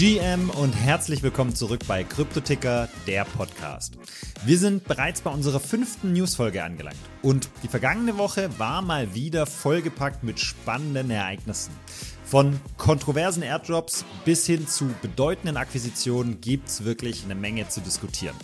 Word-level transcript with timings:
GM 0.00 0.48
und 0.48 0.72
herzlich 0.72 1.22
willkommen 1.22 1.54
zurück 1.54 1.80
bei 1.86 2.04
Kryptoticker, 2.04 2.88
der 3.06 3.26
Podcast. 3.26 3.98
Wir 4.46 4.56
sind 4.56 4.84
bereits 4.84 5.20
bei 5.20 5.30
unserer 5.30 5.60
fünften 5.60 6.14
Newsfolge 6.14 6.64
angelangt 6.64 6.96
und 7.20 7.50
die 7.62 7.68
vergangene 7.68 8.16
Woche 8.16 8.48
war 8.58 8.80
mal 8.80 9.14
wieder 9.14 9.44
vollgepackt 9.44 10.24
mit 10.24 10.40
spannenden 10.40 11.10
Ereignissen. 11.10 11.74
Von 12.24 12.58
kontroversen 12.78 13.42
Airdrops 13.42 14.06
bis 14.24 14.46
hin 14.46 14.66
zu 14.66 14.86
bedeutenden 15.02 15.58
Akquisitionen 15.58 16.40
gibt 16.40 16.68
es 16.68 16.84
wirklich 16.84 17.24
eine 17.24 17.34
Menge 17.34 17.68
zu 17.68 17.82
diskutieren. 17.82 18.36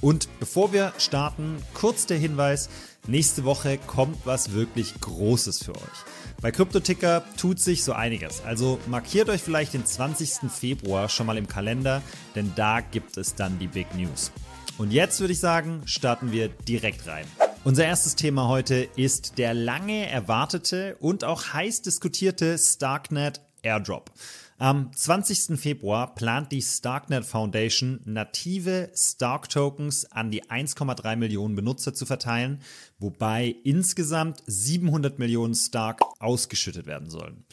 Und 0.00 0.28
bevor 0.38 0.72
wir 0.72 0.92
starten, 0.98 1.62
kurz 1.74 2.06
der 2.06 2.18
Hinweis, 2.18 2.68
nächste 3.06 3.44
Woche 3.44 3.78
kommt 3.78 4.24
was 4.24 4.52
wirklich 4.52 5.00
Großes 5.00 5.64
für 5.64 5.74
euch. 5.74 6.04
Bei 6.40 6.52
CryptoTicker 6.52 7.24
tut 7.36 7.58
sich 7.58 7.82
so 7.82 7.92
einiges, 7.92 8.42
also 8.44 8.78
markiert 8.86 9.28
euch 9.28 9.42
vielleicht 9.42 9.74
den 9.74 9.84
20. 9.84 10.50
Februar 10.50 11.08
schon 11.08 11.26
mal 11.26 11.36
im 11.36 11.48
Kalender, 11.48 12.00
denn 12.36 12.52
da 12.54 12.80
gibt 12.80 13.16
es 13.16 13.34
dann 13.34 13.58
die 13.58 13.66
Big 13.66 13.92
News. 13.96 14.30
Und 14.76 14.92
jetzt 14.92 15.18
würde 15.18 15.32
ich 15.32 15.40
sagen, 15.40 15.82
starten 15.86 16.30
wir 16.30 16.48
direkt 16.48 17.08
rein. 17.08 17.26
Unser 17.64 17.84
erstes 17.84 18.14
Thema 18.14 18.46
heute 18.46 18.88
ist 18.94 19.36
der 19.36 19.52
lange 19.52 20.08
erwartete 20.08 20.96
und 21.00 21.24
auch 21.24 21.52
heiß 21.52 21.82
diskutierte 21.82 22.56
Starknet 22.56 23.40
Airdrop. 23.62 24.12
Am 24.60 24.90
20. 24.92 25.56
Februar 25.56 26.16
plant 26.16 26.50
die 26.50 26.62
Starknet 26.62 27.24
Foundation 27.24 28.00
native 28.04 28.90
Stark 28.92 29.48
Tokens 29.48 30.04
an 30.10 30.32
die 30.32 30.42
1,3 30.46 31.14
Millionen 31.14 31.54
Benutzer 31.54 31.94
zu 31.94 32.06
verteilen, 32.06 32.60
wobei 32.98 33.54
insgesamt 33.62 34.42
700 34.46 35.20
Millionen 35.20 35.54
Stark 35.54 36.00
ausgeschüttet 36.18 36.86
werden 36.86 37.08
sollen. 37.08 37.44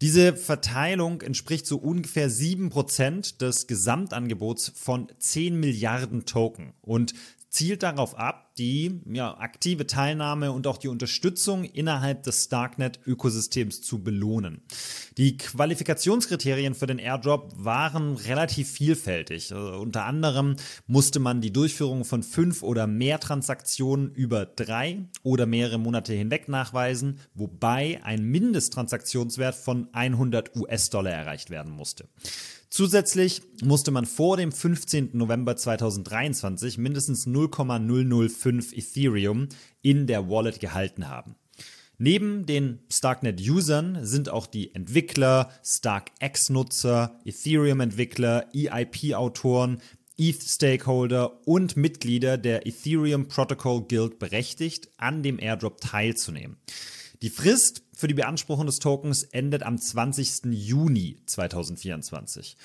Diese 0.00 0.34
Verteilung 0.36 1.20
entspricht 1.20 1.66
so 1.66 1.76
ungefähr 1.76 2.30
7% 2.30 3.36
des 3.36 3.66
Gesamtangebots 3.66 4.72
von 4.74 5.08
10 5.18 5.60
Milliarden 5.60 6.24
Token. 6.24 6.72
Und 6.80 7.12
zielt 7.50 7.82
darauf 7.82 8.16
ab, 8.16 8.47
die 8.58 9.00
ja, 9.06 9.38
aktive 9.38 9.86
Teilnahme 9.86 10.52
und 10.52 10.66
auch 10.66 10.78
die 10.78 10.88
Unterstützung 10.88 11.64
innerhalb 11.64 12.24
des 12.24 12.44
Starknet-Ökosystems 12.44 13.82
zu 13.82 14.02
belohnen. 14.02 14.62
Die 15.16 15.36
Qualifikationskriterien 15.36 16.74
für 16.74 16.86
den 16.86 16.98
Airdrop 16.98 17.52
waren 17.56 18.16
relativ 18.16 18.70
vielfältig. 18.70 19.52
Also 19.54 19.80
unter 19.80 20.04
anderem 20.04 20.56
musste 20.86 21.20
man 21.20 21.40
die 21.40 21.52
Durchführung 21.52 22.04
von 22.04 22.22
fünf 22.22 22.62
oder 22.62 22.86
mehr 22.86 23.20
Transaktionen 23.20 24.12
über 24.12 24.46
drei 24.46 25.06
oder 25.22 25.46
mehrere 25.46 25.78
Monate 25.78 26.12
hinweg 26.12 26.48
nachweisen, 26.48 27.20
wobei 27.34 28.00
ein 28.02 28.24
Mindesttransaktionswert 28.24 29.54
von 29.54 29.88
100 29.92 30.56
US-Dollar 30.56 31.12
erreicht 31.12 31.50
werden 31.50 31.72
musste. 31.72 32.08
Zusätzlich 32.70 33.40
musste 33.62 33.90
man 33.90 34.04
vor 34.04 34.36
dem 34.36 34.52
15. 34.52 35.10
November 35.14 35.56
2023 35.56 36.76
mindestens 36.76 37.26
0,005 37.26 38.47
Ethereum 38.50 39.48
in 39.82 40.06
der 40.06 40.28
Wallet 40.28 40.60
gehalten 40.60 41.08
haben. 41.08 41.36
Neben 41.98 42.46
den 42.46 42.78
Starknet-Usern 42.90 44.06
sind 44.06 44.28
auch 44.28 44.46
die 44.46 44.72
Entwickler, 44.72 45.50
StarkX-Nutzer, 45.64 47.18
Ethereum-Entwickler, 47.24 48.46
EIP-Autoren, 48.54 49.82
ETH-Stakeholder 50.16 51.46
und 51.46 51.76
Mitglieder 51.76 52.38
der 52.38 52.66
Ethereum 52.66 53.26
Protocol 53.26 53.86
Guild 53.88 54.18
berechtigt, 54.18 54.88
an 54.96 55.22
dem 55.22 55.40
Airdrop 55.40 55.80
teilzunehmen. 55.80 56.56
Die 57.20 57.30
Frist 57.30 57.82
für 57.92 58.06
die 58.06 58.14
Beanspruchung 58.14 58.66
des 58.66 58.78
Tokens 58.78 59.24
endet 59.24 59.64
am 59.64 59.76
20. 59.76 60.52
Juni 60.52 61.18
2024. 61.26 62.56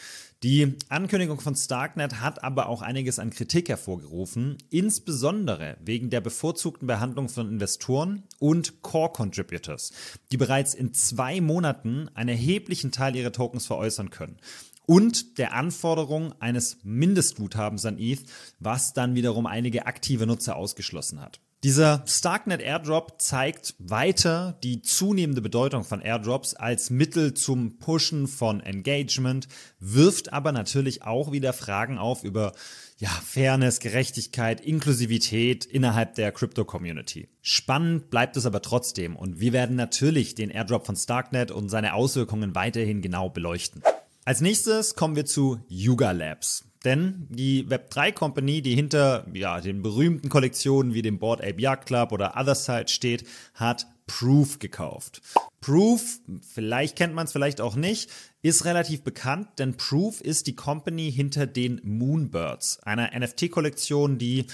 Die 0.44 0.75
Ankündigung 0.89 1.39
von 1.39 1.55
Starknet 1.55 2.22
hat 2.22 2.44
aber 2.44 2.69
auch 2.69 2.83
einiges 2.83 3.17
an 3.17 3.31
Kritik 3.31 3.69
hervorgerufen, 3.69 4.59
insbesondere 4.69 5.78
wegen 5.83 6.11
der 6.11 6.22
bevorzugten 6.22 6.85
Behandlung 6.85 7.29
von 7.29 7.50
Investoren 7.50 8.25
und 8.38 8.83
Core-Contributors, 8.83 9.91
die 10.31 10.38
bereits 10.38 10.75
in 10.75 10.94
zwei 10.94 11.41
Monaten 11.41 12.09
einen 12.13 12.29
erheblichen 12.29 12.91
Teil 12.91 13.16
ihrer 13.16 13.31
Tokens 13.31 13.66
veräußern 13.66 14.11
können 14.11 14.38
und 14.85 15.39
der 15.39 15.53
Anforderung 15.53 16.31
eines 16.39 16.78
Mindestguthabens 16.83 17.85
an 17.85 17.97
ETH, 17.97 18.22
was 18.59 18.94
dann 18.94 19.16
wiederum 19.16 19.47
einige 19.47 19.88
aktive 19.88 20.28
Nutzer 20.28 20.55
ausgeschlossen 20.55 21.22
hat. 21.22 21.39
Dieser 21.63 22.03
Starknet 22.06 22.62
Airdrop 22.62 23.22
zeigt 23.22 23.75
weiter 23.79 24.59
die 24.63 24.81
zunehmende 24.81 25.41
Bedeutung 25.41 25.85
von 25.85 26.01
Airdrops 26.01 26.56
als 26.56 26.90
Mittel 26.90 27.34
zum 27.35 27.79
Pushen 27.79 28.28
von 28.28 28.59
Engagement, 28.59 29.47
wirft 29.79 30.34
aber 30.34 30.52
natürlich 30.52 31.03
auch 31.03 31.31
wieder 31.31 31.53
Fragen 31.53 31.97
auf 31.97 32.25
über 32.25 32.52
ja, 32.97 33.07
Fairness, 33.07 33.79
Gerechtigkeit, 33.79 34.59
Inklusivität 34.59 35.63
innerhalb 35.63 36.16
der 36.16 36.34
Crypto-Community. 36.34 37.29
Spannend 37.41 38.09
bleibt 38.09 38.35
es 38.35 38.46
aber 38.46 38.62
trotzdem 38.62 39.16
und 39.16 39.40
wir 39.40 39.53
werden 39.53 39.78
natürlich 39.78 40.35
den 40.35 40.50
Airdrop 40.50 40.85
von 40.85 40.97
Starknet 40.97 41.50
und 41.50 41.69
seine 41.69 41.94
Auswirkungen 41.94 42.56
weiterhin 42.56 43.02
genau 43.02 43.29
beleuchten. 43.29 43.84
Als 44.25 44.41
nächstes 44.41 44.96
kommen 44.96 45.16
wir 45.16 45.25
zu 45.25 45.59
Yuga 45.69 46.12
Labs. 46.12 46.66
Denn 46.83 47.27
die 47.29 47.66
Web3 47.66 48.11
Company, 48.11 48.61
die 48.61 48.75
hinter 48.75 49.25
ja, 49.33 49.61
den 49.61 49.81
berühmten 49.81 50.29
Kollektionen 50.29 50.94
wie 50.94 51.01
dem 51.01 51.17
Board 51.17 51.41
Ape 51.41 51.61
Yacht 51.61 51.85
Club 51.85 52.11
oder 52.11 52.35
Otherside 52.38 52.89
steht, 52.89 53.25
hat 53.53 53.88
Proof 54.08 54.59
gekauft. 54.59 55.22
Proof, 55.64 56.19
vielleicht 56.41 56.97
kennt 56.97 57.14
man 57.14 57.25
es 57.25 57.31
vielleicht 57.31 57.62
auch 57.62 57.75
nicht, 57.75 58.12
ist 58.41 58.66
relativ 58.66 59.03
bekannt, 59.03 59.47
denn 59.59 59.78
Proof 59.78 60.19
ist 60.19 60.47
die 60.47 60.58
Company 60.58 61.09
hinter 61.09 61.47
den 61.47 61.80
Moonbirds, 61.86 62.80
einer 62.84 63.18
NFT-Kollektion, 63.18 64.18
die 64.18 64.46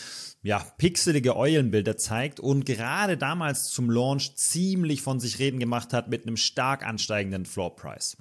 ja 0.44 0.60
pixelige 0.78 1.36
Eulenbilder 1.36 1.98
zeigt 1.98 2.40
und 2.40 2.66
gerade 2.66 3.18
damals 3.18 3.70
zum 3.70 3.90
Launch 3.90 4.36
ziemlich 4.36 5.02
von 5.02 5.20
sich 5.20 5.40
reden 5.40 5.60
gemacht 5.60 5.94
hat 5.94 6.10
mit 6.10 6.28
einem 6.28 6.38
stark 6.38 6.86
ansteigenden 6.86 7.48
Floor 7.48 7.76
Price. 7.76 8.16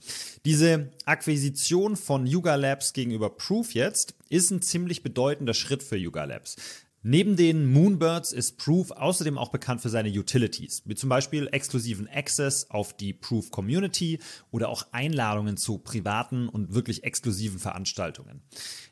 Diese 0.46 0.90
Akquisition 1.04 1.94
von 1.94 2.26
Yuga 2.26 2.54
Labs 2.54 2.94
gegenüber 2.94 3.28
Proof 3.28 3.74
jetzt 3.74 4.14
ist 4.30 4.50
ein 4.50 4.62
ziemlich 4.62 5.02
bedeutender 5.02 5.54
Schritt 5.54 5.82
für 5.82 5.96
Yuga 5.96 6.24
Labs. 6.24 6.56
Neben 7.04 7.36
den 7.36 7.70
Moonbirds 7.72 8.32
ist 8.32 8.58
Proof 8.58 8.90
außerdem 8.90 9.38
auch 9.38 9.50
bekannt 9.50 9.80
für 9.80 9.88
seine 9.88 10.10
Utilities, 10.10 10.82
wie 10.84 10.96
zum 10.96 11.08
Beispiel 11.08 11.48
exklusiven 11.52 12.08
Access 12.08 12.70
auf 12.70 12.92
die 12.92 13.12
Proof 13.12 13.52
Community 13.52 14.18
oder 14.50 14.68
auch 14.68 14.84
Einladungen 14.90 15.56
zu 15.56 15.78
privaten 15.78 16.48
und 16.48 16.74
wirklich 16.74 17.04
exklusiven 17.04 17.60
Veranstaltungen. 17.60 18.42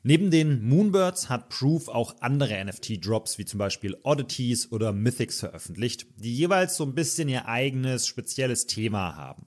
Neben 0.04 0.30
den 0.30 0.68
Moonbirds 0.68 1.28
hat 1.28 1.48
Proof 1.48 1.88
auch 1.88 2.14
andere 2.20 2.64
NFT-Drops 2.64 3.38
wie 3.38 3.44
zum 3.44 3.58
Beispiel 3.58 3.96
Oddities 4.04 4.70
oder 4.70 4.92
Mythics 4.92 5.40
veröffentlicht, 5.40 6.06
die 6.16 6.32
jeweils 6.32 6.76
so 6.76 6.84
ein 6.84 6.94
bisschen 6.94 7.28
ihr 7.28 7.48
eigenes 7.48 8.06
spezielles 8.06 8.66
Thema 8.66 9.16
haben. 9.16 9.46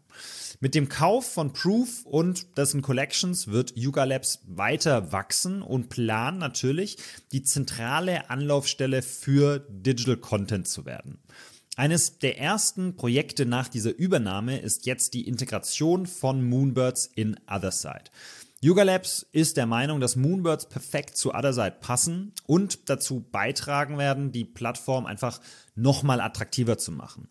Mit 0.60 0.76
dem 0.76 0.90
Kauf 0.90 1.32
von 1.32 1.54
Proof 1.54 2.06
und 2.06 2.58
dessen 2.58 2.82
Collections 2.82 3.48
wird 3.48 3.76
Yuga 3.76 4.04
Labs 4.04 4.40
weiter 4.46 5.12
wachsen 5.12 5.62
und 5.62 5.90
planen 5.90 6.38
natürlich, 6.38 6.98
die 7.32 7.44
zentrale 7.44 8.30
Anlaufstelle 8.30 9.02
für 9.02 9.60
Digital 9.70 10.18
Content 10.18 10.68
zu 10.68 10.86
werden. 10.86 11.20
Eines 11.76 12.20
der 12.20 12.38
ersten 12.38 12.98
Projekte 12.98 13.46
nach 13.46 13.70
dieser 13.70 13.98
Übernahme 13.98 14.60
ist 14.60 14.86
jetzt 14.86 15.14
die 15.14 15.28
Integration 15.28 16.08
von 16.08 16.44
Moonbirds 16.44 17.06
in 17.06 17.40
Otherside. 17.50 18.12
Yuga 18.62 18.84
Labs 18.84 19.26
ist 19.32 19.56
der 19.56 19.66
Meinung, 19.66 20.02
dass 20.02 20.18
Moonbirds 20.18 20.68
perfekt 20.68 21.16
zu 21.16 21.34
Otherside 21.34 21.78
passen 21.80 22.34
und 22.46 22.90
dazu 22.90 23.22
beitragen 23.22 23.98
werden, 23.98 24.34
die 24.34 24.44
Plattform 24.44 25.06
einfach 25.06 25.40
nochmal 25.76 26.20
attraktiver 26.20 26.78
zu 26.78 26.92
machen. 26.92 27.30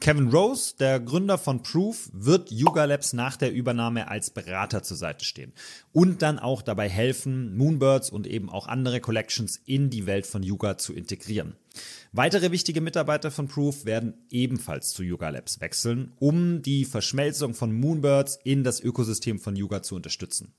Kevin 0.00 0.28
Rose, 0.28 0.76
der 0.80 0.98
Gründer 0.98 1.36
von 1.36 1.62
Proof, 1.62 2.08
wird 2.14 2.50
Yuga 2.50 2.86
Labs 2.86 3.12
nach 3.12 3.36
der 3.36 3.52
Übernahme 3.52 4.08
als 4.08 4.30
Berater 4.30 4.82
zur 4.82 4.96
Seite 4.96 5.26
stehen 5.26 5.52
und 5.92 6.22
dann 6.22 6.38
auch 6.38 6.62
dabei 6.62 6.88
helfen, 6.88 7.54
Moonbirds 7.58 8.08
und 8.08 8.26
eben 8.26 8.48
auch 8.48 8.66
andere 8.66 9.00
Collections 9.00 9.60
in 9.66 9.90
die 9.90 10.06
Welt 10.06 10.26
von 10.26 10.42
Yuga 10.42 10.78
zu 10.78 10.94
integrieren. 10.94 11.54
Weitere 12.12 12.50
wichtige 12.50 12.80
Mitarbeiter 12.80 13.30
von 13.30 13.46
Proof 13.46 13.84
werden 13.84 14.14
ebenfalls 14.30 14.90
zu 14.90 15.04
Yuga 15.04 15.28
Labs 15.28 15.60
wechseln, 15.60 16.12
um 16.18 16.60
die 16.60 16.84
Verschmelzung 16.84 17.54
von 17.54 17.72
Moonbirds 17.72 18.38
in 18.42 18.64
das 18.64 18.80
Ökosystem 18.80 19.38
von 19.38 19.54
Yuga 19.54 19.82
zu 19.82 19.94
unterstützen. 19.94 20.52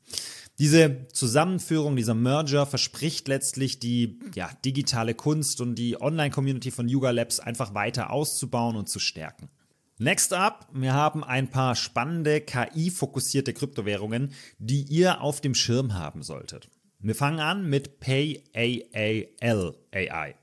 Diese 0.59 1.07
Zusammenführung, 1.11 1.95
dieser 1.95 2.13
Merger 2.13 2.65
verspricht 2.65 3.27
letztlich 3.27 3.79
die 3.79 4.19
ja, 4.35 4.49
digitale 4.63 5.13
Kunst 5.13 5.59
und 5.59 5.75
die 5.75 5.99
Online-Community 5.99 6.71
von 6.71 6.87
Yuga 6.87 7.11
Labs 7.11 7.39
einfach 7.39 7.73
weiter 7.73 8.11
auszubauen 8.11 8.77
und 8.77 8.87
zu 8.87 8.99
stärken. 8.99 9.49
Next 9.97 10.33
up, 10.33 10.67
wir 10.73 10.93
haben 10.93 11.23
ein 11.23 11.49
paar 11.49 11.75
spannende 11.75 12.41
KI-fokussierte 12.41 13.53
Kryptowährungen, 13.53 14.33
die 14.57 14.83
ihr 14.83 15.21
auf 15.21 15.41
dem 15.41 15.53
Schirm 15.53 15.93
haben 15.93 16.23
solltet. 16.23 16.69
Wir 16.99 17.15
fangen 17.15 17.39
an 17.39 17.69
mit 17.69 17.99
PayAAL 17.99 19.75
AI. 19.91 20.35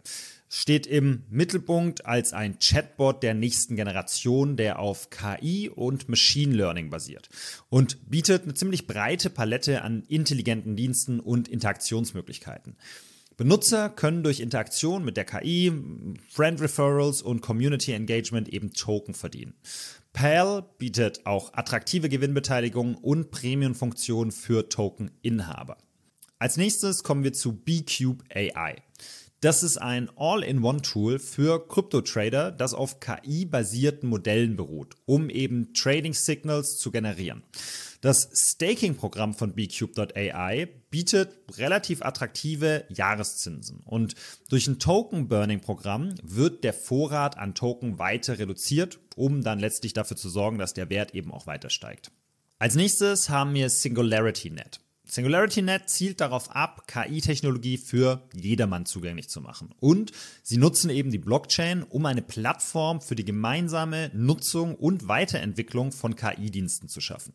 Steht 0.48 0.86
im 0.86 1.24
Mittelpunkt 1.30 2.06
als 2.06 2.32
ein 2.32 2.58
Chatbot 2.58 3.22
der 3.22 3.34
nächsten 3.34 3.76
Generation, 3.76 4.56
der 4.56 4.78
auf 4.78 5.10
KI 5.10 5.68
und 5.68 6.08
Machine 6.08 6.54
Learning 6.54 6.90
basiert 6.90 7.28
und 7.68 8.10
bietet 8.10 8.44
eine 8.44 8.54
ziemlich 8.54 8.86
breite 8.86 9.30
Palette 9.30 9.82
an 9.82 10.04
intelligenten 10.08 10.76
Diensten 10.76 11.20
und 11.20 11.48
Interaktionsmöglichkeiten. 11.48 12.76
Benutzer 13.36 13.88
können 13.88 14.24
durch 14.24 14.40
Interaktion 14.40 15.04
mit 15.04 15.16
der 15.16 15.24
KI, 15.24 15.72
Friend 16.28 16.60
Referrals 16.60 17.22
und 17.22 17.40
Community 17.40 17.92
Engagement 17.92 18.48
eben 18.48 18.72
Token 18.72 19.14
verdienen. 19.14 19.54
PAL 20.12 20.64
bietet 20.78 21.24
auch 21.24 21.54
attraktive 21.54 22.08
Gewinnbeteiligung 22.08 22.96
und 22.96 23.30
Premium-Funktionen 23.30 24.32
für 24.32 24.68
Token-Inhaber. 24.68 25.78
Als 26.40 26.56
nächstes 26.56 27.04
kommen 27.04 27.22
wir 27.22 27.32
zu 27.32 27.52
BCube 27.52 28.24
AI. 28.34 28.82
Das 29.40 29.62
ist 29.62 29.76
ein 29.76 30.10
All-in-One-Tool 30.16 31.20
für 31.20 31.64
Krypto-Trader, 31.68 32.50
das 32.50 32.74
auf 32.74 32.98
KI-basierten 32.98 34.08
Modellen 34.08 34.56
beruht, 34.56 34.96
um 35.06 35.30
eben 35.30 35.72
Trading-Signals 35.74 36.76
zu 36.76 36.90
generieren. 36.90 37.44
Das 38.00 38.30
Staking-Programm 38.32 39.34
von 39.34 39.54
bcube.ai 39.54 40.68
bietet 40.90 41.38
relativ 41.56 42.02
attraktive 42.02 42.84
Jahreszinsen 42.88 43.80
und 43.84 44.16
durch 44.48 44.66
ein 44.66 44.80
Token-Burning-Programm 44.80 46.14
wird 46.24 46.64
der 46.64 46.72
Vorrat 46.72 47.38
an 47.38 47.54
Token 47.54 48.00
weiter 48.00 48.40
reduziert, 48.40 48.98
um 49.14 49.42
dann 49.42 49.60
letztlich 49.60 49.92
dafür 49.92 50.16
zu 50.16 50.30
sorgen, 50.30 50.58
dass 50.58 50.74
der 50.74 50.90
Wert 50.90 51.14
eben 51.14 51.32
auch 51.32 51.46
weiter 51.46 51.70
steigt. 51.70 52.10
Als 52.58 52.74
nächstes 52.74 53.30
haben 53.30 53.54
wir 53.54 53.70
SingularityNet. 53.70 54.80
SingularityNet 55.10 55.88
zielt 55.88 56.20
darauf 56.20 56.54
ab, 56.54 56.86
KI-Technologie 56.86 57.78
für 57.78 58.22
jedermann 58.34 58.86
zugänglich 58.86 59.28
zu 59.28 59.40
machen. 59.40 59.70
Und 59.80 60.12
sie 60.42 60.58
nutzen 60.58 60.90
eben 60.90 61.10
die 61.10 61.18
Blockchain, 61.18 61.82
um 61.82 62.04
eine 62.06 62.22
Plattform 62.22 63.00
für 63.00 63.14
die 63.14 63.24
gemeinsame 63.24 64.10
Nutzung 64.14 64.74
und 64.74 65.08
Weiterentwicklung 65.08 65.92
von 65.92 66.14
KI-Diensten 66.14 66.88
zu 66.88 67.00
schaffen. 67.00 67.32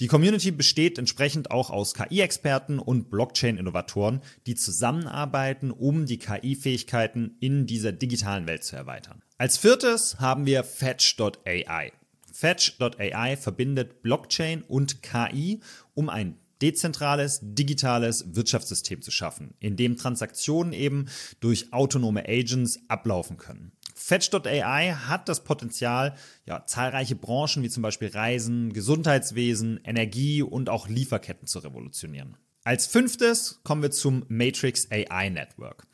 Die 0.00 0.06
Community 0.06 0.52
besteht 0.52 0.96
entsprechend 0.96 1.50
auch 1.50 1.70
aus 1.70 1.92
KI-Experten 1.94 2.78
und 2.78 3.10
Blockchain-Innovatoren, 3.10 4.20
die 4.46 4.54
zusammenarbeiten, 4.54 5.72
um 5.72 6.06
die 6.06 6.18
KI-Fähigkeiten 6.18 7.36
in 7.40 7.66
dieser 7.66 7.90
digitalen 7.90 8.46
Welt 8.46 8.62
zu 8.62 8.76
erweitern. 8.76 9.22
Als 9.38 9.56
viertes 9.56 10.20
haben 10.20 10.46
wir 10.46 10.62
Fetch.ai. 10.62 11.92
Fetch.ai 12.32 13.36
verbindet 13.36 14.02
Blockchain 14.02 14.62
und 14.62 15.02
KI, 15.02 15.60
um 15.94 16.08
ein 16.08 16.38
dezentrales, 16.62 17.40
digitales 17.42 18.34
Wirtschaftssystem 18.34 19.02
zu 19.02 19.10
schaffen, 19.10 19.54
in 19.60 19.76
dem 19.76 19.96
Transaktionen 19.96 20.72
eben 20.72 21.06
durch 21.40 21.72
autonome 21.72 22.28
Agents 22.28 22.80
ablaufen 22.88 23.36
können. 23.36 23.72
Fetch.ai 23.94 24.92
hat 24.92 25.28
das 25.28 25.42
Potenzial, 25.42 26.14
ja, 26.46 26.64
zahlreiche 26.66 27.16
Branchen 27.16 27.62
wie 27.62 27.68
zum 27.68 27.82
Beispiel 27.82 28.08
Reisen, 28.08 28.72
Gesundheitswesen, 28.72 29.80
Energie 29.84 30.42
und 30.42 30.70
auch 30.70 30.88
Lieferketten 30.88 31.48
zu 31.48 31.58
revolutionieren. 31.58 32.36
Als 32.68 32.86
fünftes 32.86 33.60
kommen 33.64 33.80
wir 33.80 33.90
zum 33.90 34.26
Matrix 34.28 34.88
AI 34.90 35.30
Network. 35.30 35.86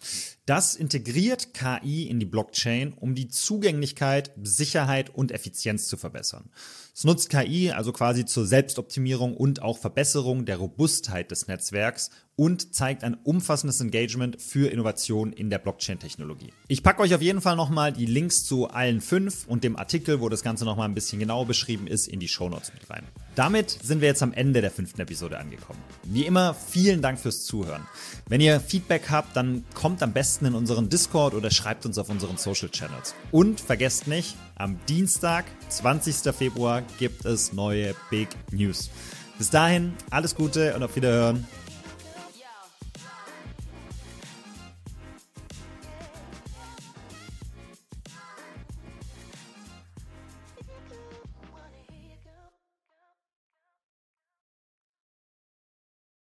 Das 0.44 0.74
integriert 0.74 1.54
KI 1.54 2.08
in 2.08 2.18
die 2.18 2.26
Blockchain, 2.26 2.94
um 2.94 3.14
die 3.14 3.28
Zugänglichkeit, 3.28 4.32
Sicherheit 4.42 5.08
und 5.14 5.30
Effizienz 5.30 5.86
zu 5.86 5.96
verbessern. 5.96 6.50
Es 6.92 7.04
nutzt 7.04 7.30
KI 7.30 7.70
also 7.70 7.92
quasi 7.92 8.24
zur 8.24 8.44
Selbstoptimierung 8.44 9.36
und 9.36 9.62
auch 9.62 9.78
Verbesserung 9.78 10.46
der 10.46 10.56
Robustheit 10.56 11.30
des 11.30 11.46
Netzwerks 11.46 12.10
und 12.36 12.74
zeigt 12.74 13.04
ein 13.04 13.14
umfassendes 13.22 13.80
Engagement 13.80 14.40
für 14.40 14.70
Innovation 14.70 15.32
in 15.32 15.50
der 15.50 15.58
Blockchain-Technologie. 15.58 16.52
Ich 16.68 16.82
packe 16.82 17.02
euch 17.02 17.14
auf 17.14 17.22
jeden 17.22 17.40
Fall 17.40 17.56
nochmal 17.56 17.92
die 17.92 18.06
Links 18.06 18.44
zu 18.44 18.68
allen 18.68 19.00
fünf 19.00 19.46
und 19.46 19.62
dem 19.62 19.76
Artikel, 19.76 20.20
wo 20.20 20.28
das 20.28 20.42
Ganze 20.42 20.64
nochmal 20.64 20.88
ein 20.88 20.94
bisschen 20.94 21.20
genauer 21.20 21.46
beschrieben 21.46 21.86
ist, 21.86 22.08
in 22.08 22.20
die 22.20 22.28
Shownotes 22.28 22.72
mit 22.72 22.90
rein. 22.90 23.04
Damit 23.34 23.70
sind 23.70 24.00
wir 24.00 24.08
jetzt 24.08 24.22
am 24.22 24.32
Ende 24.32 24.60
der 24.60 24.70
fünften 24.70 25.00
Episode 25.00 25.38
angekommen. 25.38 25.78
Wie 26.04 26.24
immer, 26.24 26.54
vielen 26.54 27.02
Dank 27.02 27.18
fürs 27.18 27.44
Zuhören. 27.44 27.82
Wenn 28.28 28.40
ihr 28.40 28.60
Feedback 28.60 29.10
habt, 29.10 29.36
dann 29.36 29.64
kommt 29.74 30.02
am 30.02 30.12
besten 30.12 30.46
in 30.46 30.54
unseren 30.54 30.88
Discord 30.88 31.34
oder 31.34 31.50
schreibt 31.50 31.86
uns 31.86 31.98
auf 31.98 32.08
unseren 32.10 32.36
Social 32.36 32.68
Channels. 32.68 33.14
Und 33.32 33.60
vergesst 33.60 34.06
nicht, 34.06 34.36
am 34.56 34.78
Dienstag, 34.88 35.44
20. 35.68 36.32
Februar, 36.34 36.82
gibt 36.98 37.24
es 37.24 37.52
neue 37.52 37.94
Big 38.10 38.28
News. 38.52 38.90
Bis 39.38 39.50
dahin, 39.50 39.94
alles 40.10 40.36
Gute 40.36 40.74
und 40.74 40.84
auf 40.84 40.94
Wiederhören. 40.94 41.44